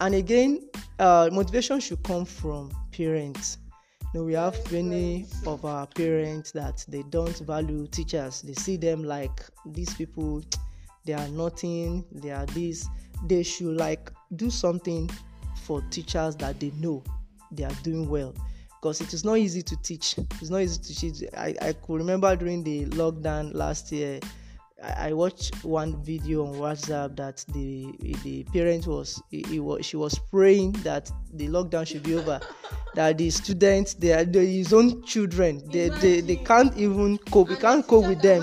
And 0.00 0.14
again 0.14 0.68
uh, 0.98 1.28
motivation 1.32 1.80
should 1.80 2.02
come 2.02 2.24
from 2.24 2.70
parents. 2.96 3.58
You 4.14 4.20
know, 4.20 4.26
we 4.26 4.34
have 4.34 4.70
many 4.70 5.26
of 5.46 5.64
our 5.64 5.86
parents 5.86 6.52
that 6.52 6.84
they 6.86 7.02
don't 7.10 7.36
value 7.38 7.86
teachers. 7.86 8.42
They 8.42 8.54
see 8.54 8.76
them 8.76 9.02
like 9.04 9.40
these 9.66 9.94
people 9.94 10.42
they 11.04 11.14
are 11.14 11.28
nothing 11.28 12.04
they 12.12 12.30
are 12.30 12.46
this. 12.46 12.88
They 13.26 13.42
should 13.42 13.76
like 13.76 14.10
do 14.36 14.50
something 14.50 15.10
for 15.64 15.82
teachers 15.90 16.36
that 16.36 16.60
they 16.60 16.70
know 16.72 17.02
they 17.50 17.64
are 17.64 17.74
doing 17.82 18.08
well 18.08 18.34
because 18.82 19.00
it 19.00 19.14
is 19.14 19.24
not 19.24 19.38
easy 19.38 19.62
to 19.62 19.76
teach. 19.76 20.16
It's 20.40 20.50
not 20.50 20.58
easy 20.60 20.82
to 20.82 20.94
teach. 20.94 21.28
I, 21.36 21.54
I 21.62 21.72
could 21.72 21.98
remember 21.98 22.34
during 22.34 22.64
the 22.64 22.86
lockdown 22.86 23.54
last 23.54 23.92
year 23.92 24.18
I, 24.82 25.12
watched 25.12 25.64
one 25.64 26.02
video 26.02 26.44
on 26.44 26.54
WhatsApp 26.54 27.14
that 27.16 27.44
the 27.52 27.94
the 28.24 28.42
parent 28.52 28.88
was, 28.88 29.22
he, 29.30 29.44
he 29.46 29.60
was 29.60 29.86
she 29.86 29.96
was 29.96 30.18
praying 30.18 30.72
that 30.82 31.12
the 31.34 31.46
lockdown 31.46 31.86
should 31.86 32.02
be 32.02 32.16
over, 32.16 32.40
that 32.94 33.18
the 33.18 33.30
students 33.30 33.94
they 33.94 34.12
are 34.12 34.24
they, 34.24 34.46
his 34.46 34.72
own 34.72 35.04
children 35.04 35.62
they, 35.70 35.88
they, 36.00 36.20
they 36.20 36.36
can't 36.36 36.76
even 36.76 37.18
cope, 37.30 37.50
we 37.50 37.56
can't 37.56 37.86
cope 37.86 38.08
with 38.08 38.20
them. 38.20 38.42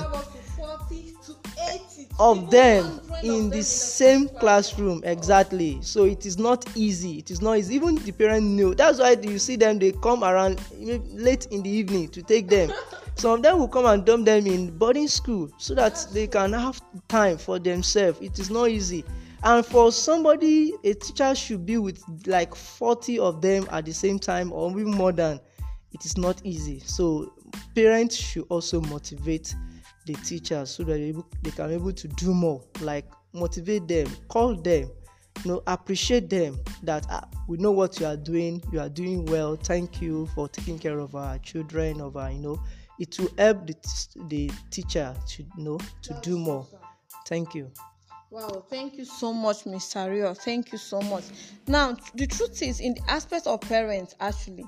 of 2.19 2.49
them 2.51 2.99
in 3.23 3.49
the 3.49 3.61
same 3.63 4.29
classroom 4.29 5.01
exactly. 5.03 5.79
So 5.81 6.05
it 6.05 6.25
is 6.25 6.37
not 6.37 6.65
easy. 6.75 7.17
It 7.17 7.31
is 7.31 7.41
not 7.41 7.57
easy. 7.57 7.75
Even 7.75 7.95
the 7.95 8.11
parent 8.11 8.45
know. 8.45 8.73
That's 8.73 8.99
why 8.99 9.11
you 9.21 9.39
see 9.39 9.55
them 9.55 9.79
they 9.79 9.91
come 9.91 10.23
around 10.23 10.61
late 10.79 11.47
in 11.47 11.63
the 11.63 11.69
evening 11.69 12.09
to 12.09 12.21
take 12.21 12.47
them. 12.47 12.71
Some 13.15 13.31
of 13.33 13.41
them 13.41 13.59
will 13.59 13.67
come 13.67 13.85
and 13.85 14.05
dump 14.05 14.25
them 14.25 14.47
in 14.47 14.77
boarding 14.77 15.09
school 15.09 15.49
so 15.57 15.75
that 15.75 16.07
they 16.13 16.27
can 16.27 16.53
have 16.53 16.81
time 17.09 17.37
for 17.37 17.59
themselves. 17.59 18.19
It 18.21 18.39
is 18.39 18.49
not 18.49 18.69
easy. 18.69 19.03
And 19.43 19.65
for 19.65 19.91
somebody 19.91 20.73
a 20.83 20.93
teacher 20.93 21.35
should 21.35 21.65
be 21.65 21.77
with 21.77 22.01
like 22.27 22.55
40 22.55 23.19
of 23.19 23.41
them 23.41 23.67
at 23.71 23.85
the 23.85 23.93
same 23.93 24.19
time 24.19 24.51
or 24.53 24.69
even 24.71 24.91
more 24.91 25.11
than 25.11 25.39
it 25.91 26.05
is 26.05 26.17
not 26.17 26.41
easy. 26.45 26.79
So 26.79 27.33
parents 27.75 28.15
should 28.15 28.45
also 28.49 28.81
motivate 28.81 29.53
the 30.09 30.15
teachers 30.23 30.71
so 30.71 30.83
that 30.83 30.97
they, 30.97 31.13
they 31.43 31.51
can 31.51 31.67
be 31.67 31.75
able 31.75 31.93
to 31.93 32.07
do 32.07 32.33
more 32.33 32.63
like 32.81 33.05
motivate 33.33 33.87
them 33.87 34.07
call 34.27 34.55
them 34.55 34.89
you 35.43 35.51
know 35.51 35.61
appreciate 35.67 36.29
them 36.29 36.59
that 36.81 37.05
ah, 37.11 37.23
we 37.47 37.57
know 37.57 37.71
what 37.71 37.99
you 37.99 38.07
are 38.07 38.17
doing 38.17 38.61
you 38.71 38.79
are 38.79 38.89
doing 38.89 39.23
well 39.27 39.55
thank 39.55 40.01
you 40.01 40.25
for 40.33 40.49
taking 40.49 40.79
care 40.79 40.97
of 40.97 41.15
our 41.15 41.37
children 41.39 42.01
of 42.01 42.17
our 42.17 42.31
you 42.31 42.39
know 42.39 42.59
it 42.97 43.17
will 43.19 43.29
help 43.37 43.67
the, 43.67 43.75
the 44.29 44.51
teacher 44.71 45.15
to 45.27 45.43
you 45.43 45.63
know 45.63 45.77
to 46.01 46.17
do 46.23 46.37
more 46.37 46.65
thank 47.27 47.53
you 47.53 47.71
Wow, 48.31 48.63
thank 48.69 48.95
you 48.95 49.05
so 49.05 49.33
much, 49.33 49.63
Mr. 49.63 50.07
Rio. 50.07 50.35
Thank 50.35 50.71
you 50.71 50.77
so 50.77 51.01
much. 51.01 51.23
Now, 51.65 51.97
the 52.13 52.27
truth 52.27 52.61
is, 52.61 52.79
in 52.79 52.93
the 52.93 53.01
aspect 53.09 53.47
of 53.47 53.59
parents, 53.61 54.13
actually, 54.19 54.65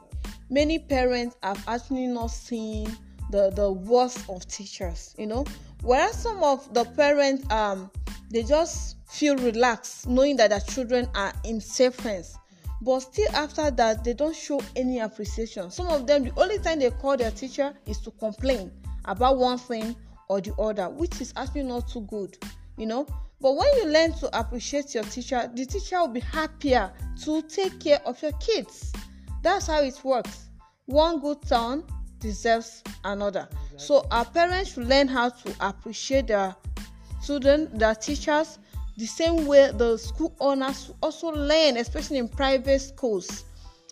many 0.49 0.79
parents 0.79 1.35
have 1.43 1.63
actually 1.67 2.07
not 2.07 2.31
seen 2.31 2.87
the 3.31 3.49
the 3.51 3.71
worth 3.71 4.29
of 4.29 4.47
teachers 4.47 5.15
you 5.17 5.25
know? 5.25 5.45
Whereas 5.81 6.21
some 6.21 6.43
of 6.43 6.71
the 6.73 6.85
parents 6.85 7.49
um 7.51 7.89
they 8.29 8.43
just 8.43 8.97
feel 9.07 9.35
relaxed 9.37 10.07
knowing 10.07 10.37
that 10.37 10.51
their 10.51 10.59
children 10.59 11.07
are 11.15 11.33
in 11.43 11.59
safe 11.59 11.99
hands. 11.99 12.37
But 12.81 13.01
still 13.01 13.29
after 13.33 13.69
that 13.71 14.03
they 14.03 14.13
don't 14.13 14.35
show 14.35 14.61
any 14.75 14.99
appreciation. 14.99 15.71
Some 15.71 15.87
of 15.87 16.07
them 16.07 16.23
the 16.23 16.39
only 16.39 16.59
time 16.59 16.79
they 16.79 16.91
call 16.91 17.17
their 17.17 17.31
teacher 17.31 17.73
is 17.85 17.99
to 17.99 18.11
complain 18.11 18.71
about 19.05 19.37
one 19.37 19.57
thing 19.57 19.95
or 20.29 20.41
the 20.41 20.53
other 20.55 20.89
which 20.89 21.19
is 21.21 21.33
actually 21.35 21.63
not 21.63 21.87
too 21.87 22.01
good 22.01 22.37
you 22.77 22.85
know? 22.85 23.05
But 23.39 23.55
when 23.55 23.67
you 23.77 23.85
learn 23.87 24.13
to 24.13 24.39
appreciate 24.39 24.93
your 24.93 25.03
teacher 25.03 25.49
the 25.53 25.65
teacher 25.65 25.99
will 25.99 26.07
be 26.07 26.19
happier 26.19 26.91
to 27.23 27.41
take 27.43 27.79
care 27.79 28.01
of 28.05 28.21
your 28.21 28.31
kids. 28.33 28.93
That's 29.41 29.67
how 29.67 29.81
it 29.81 29.99
works. 30.03 30.49
One 30.85 31.19
good 31.19 31.41
turn 31.47 31.83
deserves 32.21 32.83
another. 33.03 33.49
So 33.77 34.05
our 34.11 34.25
parents 34.25 34.73
should 34.73 34.87
learn 34.87 35.07
how 35.07 35.29
to 35.29 35.55
appreciate 35.59 36.27
their 36.27 36.55
students, 37.21 37.77
their 37.77 37.95
teachers, 37.95 38.59
the 38.97 39.05
same 39.05 39.45
way 39.45 39.71
the 39.71 39.97
school 39.97 40.33
owners 40.39 40.91
also 41.01 41.29
learn, 41.29 41.77
especially 41.77 42.17
in 42.19 42.27
private 42.29 42.79
schools. 42.79 43.45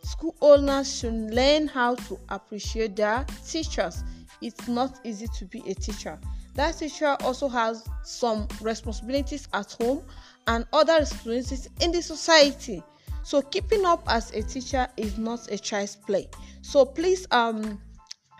school 0.03 0.35
owners 0.41 0.99
should 0.99 1.13
learn 1.13 1.67
how 1.67 1.95
to 1.95 2.19
appreciate 2.29 2.95
their 2.95 3.25
teachers 3.45 4.03
it's 4.41 4.67
not 4.67 4.99
easy 5.03 5.27
to 5.27 5.45
be 5.45 5.59
a 5.67 5.73
teacher 5.75 6.17
that 6.55 6.77
teacher 6.77 7.15
also 7.21 7.47
has 7.47 7.87
some 8.03 8.47
responsibilities 8.61 9.47
at 9.53 9.71
home 9.73 10.01
and 10.47 10.65
other 10.73 10.97
responsibilities 10.99 11.69
in 11.81 11.91
the 11.91 12.01
society 12.01 12.81
so 13.23 13.41
keeping 13.41 13.85
up 13.85 14.01
as 14.07 14.31
a 14.31 14.41
teacher 14.41 14.87
is 14.97 15.17
not 15.17 15.51
a 15.51 15.57
child's 15.57 15.95
play 15.95 16.27
so 16.61 16.85
please 16.85 17.27
um 17.31 17.79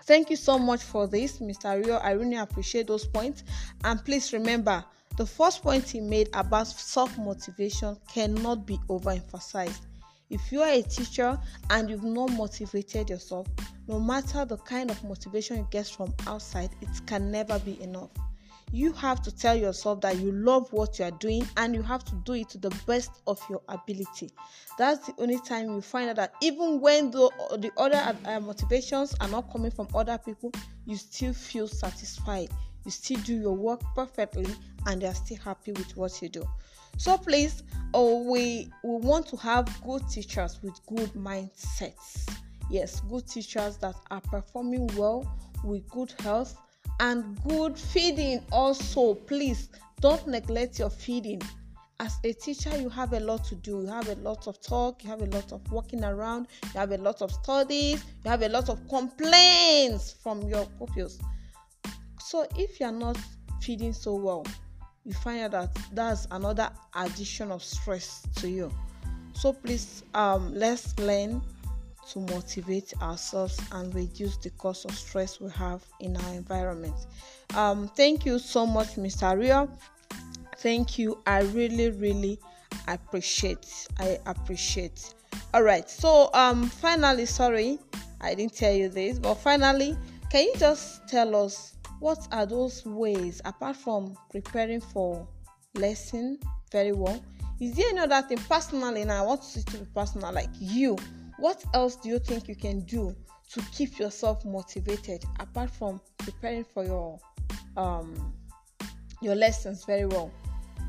thank 0.09 0.31
you 0.31 0.35
so 0.35 0.57
much 0.57 0.81
for 0.81 1.05
this 1.05 1.37
mr 1.37 1.85
rio 1.85 1.97
i 1.97 2.09
really 2.09 2.37
appreciate 2.37 2.87
those 2.87 3.05
points. 3.05 3.43
And 3.83 4.03
please 4.03 4.33
remember 4.33 4.83
the 5.17 5.25
first 5.25 5.61
point 5.61 5.87
he 5.87 6.01
made 6.01 6.29
about 6.33 6.65
self-motivation 6.65 7.95
cannot 8.11 8.65
be 8.65 8.79
overemphasized. 8.89 9.81
If 10.31 10.51
you 10.51 10.61
are 10.63 10.71
a 10.71 10.81
teacher 10.81 11.39
and 11.69 11.91
you've 11.91 12.03
not 12.03 12.31
motivated 12.31 13.07
yourself 13.11 13.45
no 13.87 13.99
matter 13.99 14.45
the 14.45 14.57
kind 14.57 14.89
of 14.89 15.03
motivation 15.03 15.57
you 15.57 15.67
get 15.69 15.85
from 15.85 16.11
outside 16.25 16.71
it 16.81 16.89
can 17.05 17.29
never 17.29 17.59
be 17.59 17.79
enough 17.79 18.09
you 18.71 18.93
have 18.93 19.21
to 19.23 19.35
tell 19.35 19.55
yourself 19.55 20.01
that 20.01 20.17
you 20.17 20.31
love 20.31 20.71
what 20.71 20.99
you 20.99 21.05
are 21.05 21.11
doing 21.11 21.47
and 21.57 21.73
you 21.73 21.81
have 21.81 22.03
to 22.05 22.15
do 22.23 22.33
it 22.33 22.49
to 22.49 22.57
the 22.57 22.69
best 22.85 23.21
of 23.25 23.41
your 23.49 23.61
ability. 23.67 24.29
That's 24.77 25.07
the 25.07 25.13
only 25.17 25.39
time 25.39 25.69
you 25.69 25.81
find 25.81 26.09
out 26.09 26.17
that 26.17 26.33
even 26.41 26.79
when 26.79 27.11
the, 27.11 27.31
the 27.59 27.71
other 27.77 28.15
uh, 28.25 28.39
motivations 28.39 29.15
are 29.19 29.27
not 29.27 29.51
coming 29.51 29.71
from 29.71 29.87
other 29.95 30.17
people 30.17 30.51
you 30.85 30.95
still 30.97 31.33
feel 31.33 31.67
satisfied. 31.67 32.49
You 32.85 32.91
still 32.91 33.19
do 33.21 33.35
your 33.35 33.55
work 33.55 33.81
perfectly 33.95 34.47
and 34.85 35.01
they're 35.01 35.15
still 35.15 35.37
happy 35.37 35.71
with 35.71 35.95
what 35.97 36.21
you 36.21 36.29
do. 36.29 36.47
So 36.97 37.17
please 37.17 37.63
oh 37.93 38.23
we 38.23 38.69
we 38.83 38.95
want 38.97 39.27
to 39.27 39.37
have 39.37 39.67
good 39.83 40.07
teachers 40.09 40.59
with 40.61 40.79
good 40.85 41.11
mindsets. 41.13 42.29
Yes 42.69 43.01
good 43.01 43.27
teachers 43.27 43.77
that 43.77 43.95
are 44.11 44.21
performing 44.21 44.87
well 44.95 45.25
with 45.63 45.87
good 45.89 46.13
health 46.19 46.55
and 46.99 47.41
good 47.43 47.77
feeding 47.77 48.43
also. 48.51 49.13
Please 49.13 49.69
don't 50.01 50.27
neglect 50.27 50.79
your 50.79 50.89
feeding. 50.89 51.41
As 51.99 52.17
a 52.23 52.31
teacher 52.31 52.77
you 52.77 52.89
have 52.89 53.13
a 53.13 53.19
lot 53.19 53.43
to 53.45 53.55
do. 53.55 53.81
You 53.81 53.87
have 53.87 54.07
a 54.07 54.15
lot 54.15 54.47
of 54.47 54.61
talk. 54.61 55.03
You 55.03 55.09
have 55.09 55.21
a 55.21 55.27
lot 55.27 55.51
of 55.51 55.61
walking 55.71 56.03
around. 56.03 56.47
You 56.73 56.79
have 56.79 56.91
a 56.91 56.97
lot 56.97 57.21
of 57.21 57.31
studies. 57.31 58.03
You 58.23 58.29
have 58.29 58.41
a 58.41 58.49
lot 58.49 58.69
of 58.69 58.87
complaints 58.87 60.15
from 60.23 60.41
your 60.43 60.65
pupils. 60.77 61.19
So 62.19 62.47
if 62.55 62.79
you're 62.79 62.91
not 62.91 63.17
feeding 63.61 63.91
so 63.91 64.15
well 64.15 64.45
you 65.09 65.13
find 65.13 65.41
out 65.41 65.51
that 65.51 65.77
that's 65.93 66.27
another 66.31 66.69
addition 66.95 67.51
of 67.51 67.63
stress 67.63 68.27
to 68.35 68.49
you. 68.49 68.71
So 69.33 69.53
please 69.53 70.03
um 70.13 70.53
let's 70.53 70.97
learn 70.99 71.41
to 72.09 72.19
motivate 72.19 72.93
ourselves 73.01 73.59
and 73.71 73.93
reduce 73.93 74.37
the 74.37 74.49
cause 74.51 74.85
of 74.85 74.91
stress 74.91 75.39
we 75.39 75.49
have 75.51 75.83
in 75.99 76.17
our 76.17 76.33
environment. 76.33 76.95
Um, 77.55 77.87
thank 77.95 78.25
you 78.25 78.39
so 78.39 78.65
much, 78.65 78.95
Mr. 78.95 79.37
Rio. 79.37 79.69
Thank 80.57 80.97
you. 80.97 81.19
I 81.25 81.41
really, 81.41 81.91
really 81.91 82.39
appreciate. 82.87 83.87
I 83.99 84.19
appreciate. 84.25 85.13
All 85.53 85.63
right. 85.63 85.89
So, 85.89 86.29
um, 86.33 86.69
finally, 86.69 87.25
sorry, 87.25 87.79
I 88.21 88.35
didn't 88.35 88.55
tell 88.55 88.73
you 88.73 88.89
this, 88.89 89.19
but 89.19 89.35
finally, 89.35 89.95
can 90.31 90.43
you 90.45 90.53
just 90.57 91.07
tell 91.07 91.35
us 91.35 91.75
what 91.99 92.27
are 92.31 92.45
those 92.45 92.85
ways 92.85 93.41
apart 93.45 93.75
from 93.75 94.15
preparing 94.31 94.81
for 94.81 95.27
lesson 95.75 96.39
very 96.71 96.91
well? 96.91 97.23
Is 97.59 97.75
there 97.75 97.89
any 97.89 97.99
other 97.99 98.21
thing 98.27 98.37
personally? 98.37 99.03
Now, 99.03 99.23
I 99.23 99.27
want 99.27 99.43
to 99.43 99.65
to 99.65 99.77
be 99.77 99.85
personal, 99.93 100.31
like 100.31 100.49
you 100.59 100.97
what 101.39 101.63
else 101.73 101.95
do 101.95 102.09
you 102.09 102.19
think 102.19 102.47
you 102.47 102.55
can 102.55 102.81
do 102.81 103.15
to 103.53 103.61
keep 103.71 103.97
yourself 103.97 104.45
motivated 104.45 105.23
apart 105.39 105.69
from 105.69 105.99
preparing 106.17 106.63
for 106.63 106.83
your 106.83 107.19
um 107.77 108.33
your 109.21 109.35
lessons 109.35 109.85
very 109.85 110.05
well? 110.05 110.31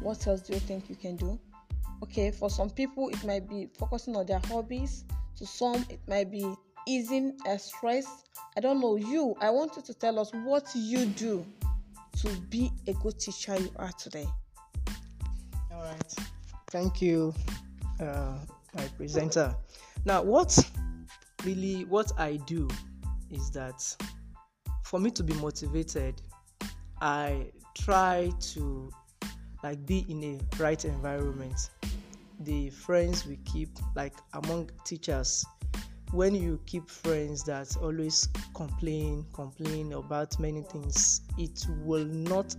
What 0.02 0.26
else 0.26 0.40
do 0.42 0.54
you 0.54 0.60
think 0.60 0.88
you 0.88 0.96
can 0.96 1.16
do? 1.16 1.38
Okay 2.02 2.30
for 2.30 2.50
some 2.50 2.70
people 2.70 3.08
it 3.08 3.24
might 3.24 3.48
be 3.48 3.68
focusing 3.78 4.16
on 4.16 4.26
their 4.26 4.40
hobbies. 4.46 5.04
To 5.36 5.46
some 5.46 5.84
it 5.88 6.00
might 6.08 6.30
be 6.30 6.54
easing 6.86 7.36
a 7.46 7.58
stress. 7.58 8.24
I 8.56 8.60
don't 8.60 8.80
know. 8.80 8.96
You 8.96 9.36
i 9.40 9.50
want 9.50 9.76
you 9.76 9.82
to 9.82 9.94
tell 9.94 10.18
us 10.18 10.30
what 10.32 10.68
you 10.74 11.06
do 11.06 11.46
to 12.22 12.28
be 12.50 12.70
a 12.86 12.92
good 12.94 13.18
teacher 13.18 13.56
you 13.58 13.70
are 13.76 13.92
today. 13.92 14.26
All 15.72 15.82
right. 15.82 16.14
Thank 16.70 17.00
you 17.00 17.34
uh, 18.00 18.38
my 18.74 18.86
presenter 18.96 19.54
now, 20.04 20.22
what 20.22 20.58
really 21.44 21.84
what 21.84 22.12
I 22.18 22.36
do 22.46 22.68
is 23.30 23.50
that 23.50 23.82
for 24.84 24.98
me 24.98 25.10
to 25.10 25.22
be 25.22 25.34
motivated, 25.34 26.20
I 27.00 27.50
try 27.74 28.32
to 28.40 28.90
like 29.62 29.84
be 29.86 30.06
in 30.08 30.24
a 30.24 30.62
right 30.62 30.84
environment. 30.84 31.70
The 32.40 32.70
friends 32.70 33.26
we 33.26 33.36
keep 33.44 33.68
like 33.94 34.14
among 34.32 34.70
teachers 34.84 35.44
when 36.12 36.34
you 36.34 36.58
keep 36.66 36.88
friends 36.88 37.44
that 37.44 37.76
always 37.80 38.28
complain 38.54 39.24
complain 39.32 39.92
about 39.92 40.38
many 40.40 40.62
things 40.62 41.20
it 41.38 41.64
will 41.84 42.04
not 42.04 42.56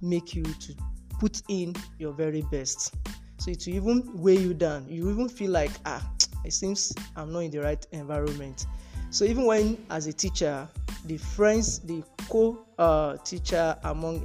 make 0.00 0.34
you 0.34 0.42
to 0.42 0.74
put 1.20 1.42
in 1.48 1.74
your 1.98 2.12
very 2.12 2.42
best 2.50 2.94
so 3.38 3.50
it 3.50 3.62
will 3.66 3.74
even 3.74 4.10
weigh 4.14 4.36
you 4.36 4.52
down 4.52 4.84
you 4.88 5.10
even 5.10 5.28
feel 5.28 5.50
like 5.50 5.70
ah 5.86 6.10
it 6.44 6.52
seems 6.52 6.92
I'm 7.16 7.32
not 7.32 7.40
in 7.40 7.50
the 7.50 7.60
right 7.60 7.84
environment. 7.92 8.66
So 9.10 9.24
even 9.24 9.46
when 9.46 9.84
as 9.90 10.06
a 10.06 10.12
teacher, 10.12 10.68
the 11.06 11.16
friends, 11.16 11.78
the 11.80 12.02
co-teacher 12.28 13.76
uh, 13.82 13.90
among 13.90 14.22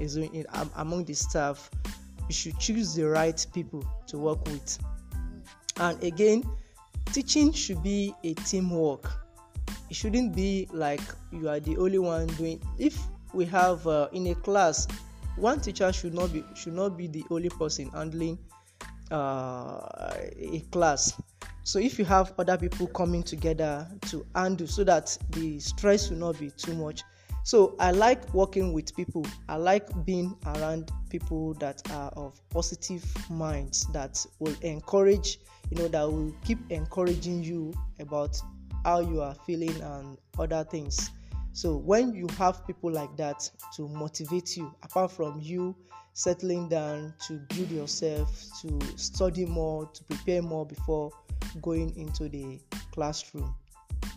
among 0.76 1.06
the 1.06 1.14
staff, 1.14 1.70
you 2.28 2.34
should 2.34 2.60
choose 2.60 2.94
the 2.96 3.08
right 3.08 3.46
people 3.54 3.84
to 4.08 4.18
work 4.18 4.44
with. 4.46 4.78
And 5.78 6.02
again, 6.04 6.44
teaching 7.14 7.52
should 7.52 7.82
be 7.82 8.14
a 8.24 8.34
teamwork. 8.34 9.10
It 9.90 9.96
shouldn't 9.96 10.36
be 10.36 10.68
like 10.72 11.02
you 11.32 11.48
are 11.50 11.60
the 11.60 11.78
only 11.78 12.00
one 12.00 12.28
doing. 12.28 12.62
If 12.78 13.00
we 13.34 13.46
have 13.46 13.88
uh, 13.88 14.10
in 14.12 14.28
a 14.28 14.36
class, 14.36 14.88
one 15.38 15.62
teacher 15.62 15.92
should 15.94 16.14
not 16.14 16.34
be 16.34 16.44
should 16.56 16.74
not 16.74 16.98
be 16.98 17.08
the 17.08 17.24
only 17.30 17.50
person 17.50 17.90
handling 17.90 18.38
uh, 19.12 19.80
a 20.36 20.64
class 20.72 21.14
so 21.64 21.80
if 21.80 21.98
you 21.98 22.06
have 22.06 22.34
other 22.38 22.58
people 22.58 22.88
coming 22.88 23.24
together 23.24 23.88
to 24.08 24.26
handle 24.36 24.68
so 24.68 24.84
that 24.84 25.18
the 25.32 25.60
stress 25.60 26.10
will 26.10 26.18
not 26.18 26.40
be 26.40 26.50
too 26.52 26.74
much. 26.76 27.04
So 27.46 27.76
i 27.80 27.92
like 27.92 28.34
working 28.34 28.72
with 28.72 28.96
people. 28.96 29.26
I 29.50 29.58
like 29.58 29.88
being 30.06 30.36
around 30.46 30.92
people 31.10 31.54
that 31.56 31.82
are 31.92 32.10
of 32.12 32.40
positive 32.50 33.04
minds 33.30 33.86
that 33.94 34.26
will 34.40 34.56
encourage 34.62 35.40
you 35.70 35.78
know 35.78 35.88
that 35.88 36.04
will 36.04 36.34
keep 36.46 36.60
encouraging 36.70 37.44
you 37.44 37.74
about 38.00 38.40
how 38.84 39.00
you 39.00 39.22
are 39.22 39.36
feeling 39.46 39.80
and 39.82 40.18
other 40.38 40.64
things. 40.64 41.12
So 41.54 41.78
when 41.78 42.14
you 42.14 42.28
have 42.38 42.66
people 42.66 42.92
like 42.92 43.16
that 43.18 43.50
to 43.76 43.88
motivate 43.88 44.58
you 44.58 44.74
apart 44.84 45.12
from 45.12 45.40
you 45.40 45.76
settling 46.14 46.70
down 46.70 47.14
to 47.28 47.40
build 47.56 47.72
yourself 47.72 48.44
to 48.62 48.80
study 48.98 49.46
more 49.46 49.88
to 49.88 50.04
prepare 50.04 50.42
more 50.42 50.66
before 50.66 51.12
going 51.62 51.96
into 51.98 52.30
the 52.30 52.60
classroom. 52.92 53.54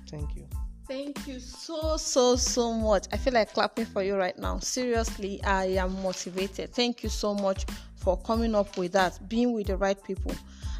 Thank 0.08 0.36
you. 0.36 0.46
Thank 0.88 1.26
you 1.26 1.40
so, 1.40 1.96
so, 1.96 2.36
so 2.36 2.72
much. 2.72 3.06
I 3.12 3.16
feel 3.16 3.32
like 3.32 3.52
clapping 3.52 3.86
for 3.86 4.02
you 4.02 4.14
right 4.14 4.38
now. 4.38 4.60
Seriously, 4.60 5.42
I 5.42 5.64
am 5.64 6.00
motivated. 6.00 6.72
Thank 6.72 7.02
you 7.02 7.08
so 7.08 7.34
much 7.34 7.66
for 7.96 8.16
coming 8.18 8.54
up 8.54 8.78
with 8.78 8.92
that, 8.92 9.18
being 9.28 9.52
with 9.52 9.66
the 9.66 9.76
right 9.76 10.00
people. 10.04 10.32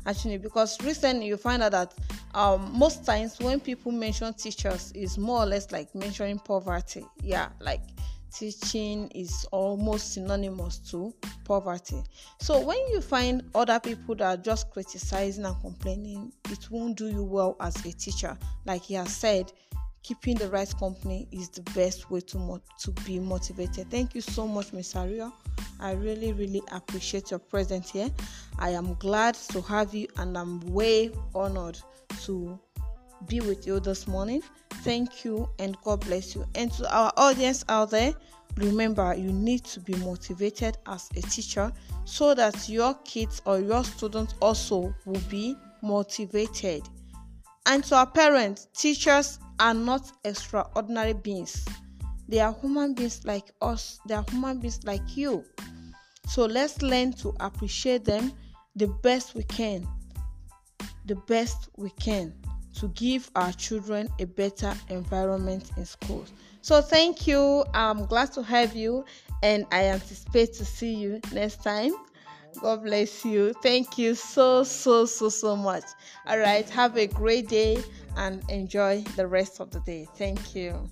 Actually, 0.07 0.39
because 0.39 0.81
recently 0.85 1.27
you 1.27 1.37
find 1.37 1.61
out 1.61 1.73
that 1.73 1.95
um, 2.35 2.71
most 2.73 3.05
times 3.05 3.41
when 3.41 3.59
people 3.59 3.91
mention 3.91 4.33
teachers, 4.35 4.93
is 4.93 5.19
more 5.19 5.43
or 5.43 5.47
less 5.47 5.73
like 5.73 5.93
mentioning 5.93 6.39
poverty. 6.39 7.05
Yeah, 7.21 7.49
like 7.61 7.81
teaching 8.33 9.09
is 9.15 9.47
almost 9.53 10.15
synonymous 10.15 10.79
to 10.91 11.15
poverty. 11.45 12.03
So 12.41 12.61
when 12.61 12.79
you 12.91 13.01
find 13.01 13.43
other 13.55 13.81
people 13.81 14.15
that 14.17 14.25
are 14.39 14.43
just 14.43 14.71
criticizing 14.71 15.45
and 15.45 15.61
complaining, 15.61 16.33
it 16.51 16.71
won't 16.71 16.97
do 16.97 17.09
you 17.09 17.25
well 17.25 17.57
as 17.61 17.77
a 17.85 17.93
teacher. 17.93 18.37
Like 18.65 18.83
he 18.83 18.95
has 18.95 19.15
said, 19.15 19.53
keeping 20.03 20.37
the 20.37 20.49
right 20.49 20.73
company 20.79 21.27
is 21.33 21.49
the 21.49 21.63
best 21.73 22.11
way 22.11 22.21
to 22.21 22.39
mo- 22.39 22.63
to 22.81 22.91
be 23.05 23.19
motivated. 23.19 23.91
Thank 23.91 24.15
you 24.15 24.21
so 24.21 24.47
much, 24.47 24.73
Miss 24.73 24.95
Aria. 24.95 25.33
I 25.81 25.93
really, 25.93 26.33
really 26.33 26.63
appreciate 26.73 27.31
your 27.31 27.41
presence 27.41 27.91
here. 27.91 28.11
I 28.59 28.71
am 28.71 28.95
glad 28.95 29.35
to 29.51 29.61
have 29.63 29.95
you, 29.95 30.07
and 30.17 30.37
I'm 30.39 30.61
way 30.73 31.11
honored 31.35 31.79
to 32.23 32.59
be 33.27 33.41
with 33.41 33.67
you 33.67 33.81
this 33.81 34.07
morning. 34.07 34.43
Thank 34.83 35.25
you 35.25 35.49
and 35.59 35.77
God 35.83 36.01
bless 36.01 36.35
you. 36.35 36.45
And 36.55 36.71
to 36.73 36.95
our 36.95 37.13
audience 37.17 37.65
out 37.69 37.91
there, 37.91 38.13
remember 38.57 39.15
you 39.15 39.33
need 39.33 39.65
to 39.65 39.81
be 39.81 39.95
motivated 39.97 40.79
as 40.87 41.09
a 41.17 41.23
teacher 41.23 41.73
so 42.05 42.35
that 42.35 42.69
your 42.69 42.95
kids 43.05 43.43
or 43.45 43.61
your 43.61 43.85
students 43.85 44.35
also 44.41 44.95
will 45.05 45.21
be 45.29 45.57
motivated. 45.83 46.83
And 47.67 47.83
to 47.85 47.97
our 47.97 48.07
parents, 48.07 48.69
teachers 48.77 49.39
are 49.59 49.75
not 49.75 50.13
extraordinary 50.25 51.15
beings. 51.15 51.65
They 52.29 52.41
are 52.41 52.55
human 52.61 52.95
beings 52.95 53.25
like 53.25 53.51
us, 53.63 54.01
they 54.07 54.15
are 54.15 54.25
human 54.31 54.59
beings 54.59 54.81
like 54.85 55.17
you. 55.17 55.45
So 56.29 56.45
let's 56.45 56.83
learn 56.83 57.13
to 57.15 57.35
appreciate 57.41 58.05
them 58.05 58.33
the 58.75 58.89
best 59.03 59.35
we 59.35 59.45
can. 59.45 59.87
The 61.07 61.15
best 61.15 61.69
we 61.77 61.91
can 61.91 62.35
to 62.81 62.89
give 62.89 63.31
our 63.35 63.53
children 63.53 64.09
a 64.19 64.25
better 64.25 64.75
environment 64.89 65.71
in 65.77 65.85
schools. 65.85 66.33
So 66.63 66.81
thank 66.81 67.27
you. 67.27 67.65
I'm 67.75 68.07
glad 68.07 68.33
to 68.33 68.43
have 68.43 68.75
you 68.75 69.05
and 69.43 69.67
I 69.71 69.85
anticipate 69.85 70.55
to 70.55 70.65
see 70.65 70.95
you 70.95 71.21
next 71.33 71.63
time. 71.63 71.93
God 72.61 72.85
bless 72.85 73.25
you. 73.25 73.53
Thank 73.63 73.99
you 73.99 74.15
so, 74.15 74.65
so, 74.65 75.05
so, 75.05 75.29
so 75.29 75.57
much. 75.57 75.85
All 76.27 76.39
right. 76.39 76.69
Have 76.71 76.97
a 76.97 77.07
great 77.07 77.49
day 77.49 77.83
and 78.17 78.43
enjoy 78.51 79.03
the 79.15 79.27
rest 79.27 79.61
of 79.61 79.71
the 79.71 79.81
day. 79.81 80.09
Thank 80.17 80.55
you. 80.55 80.89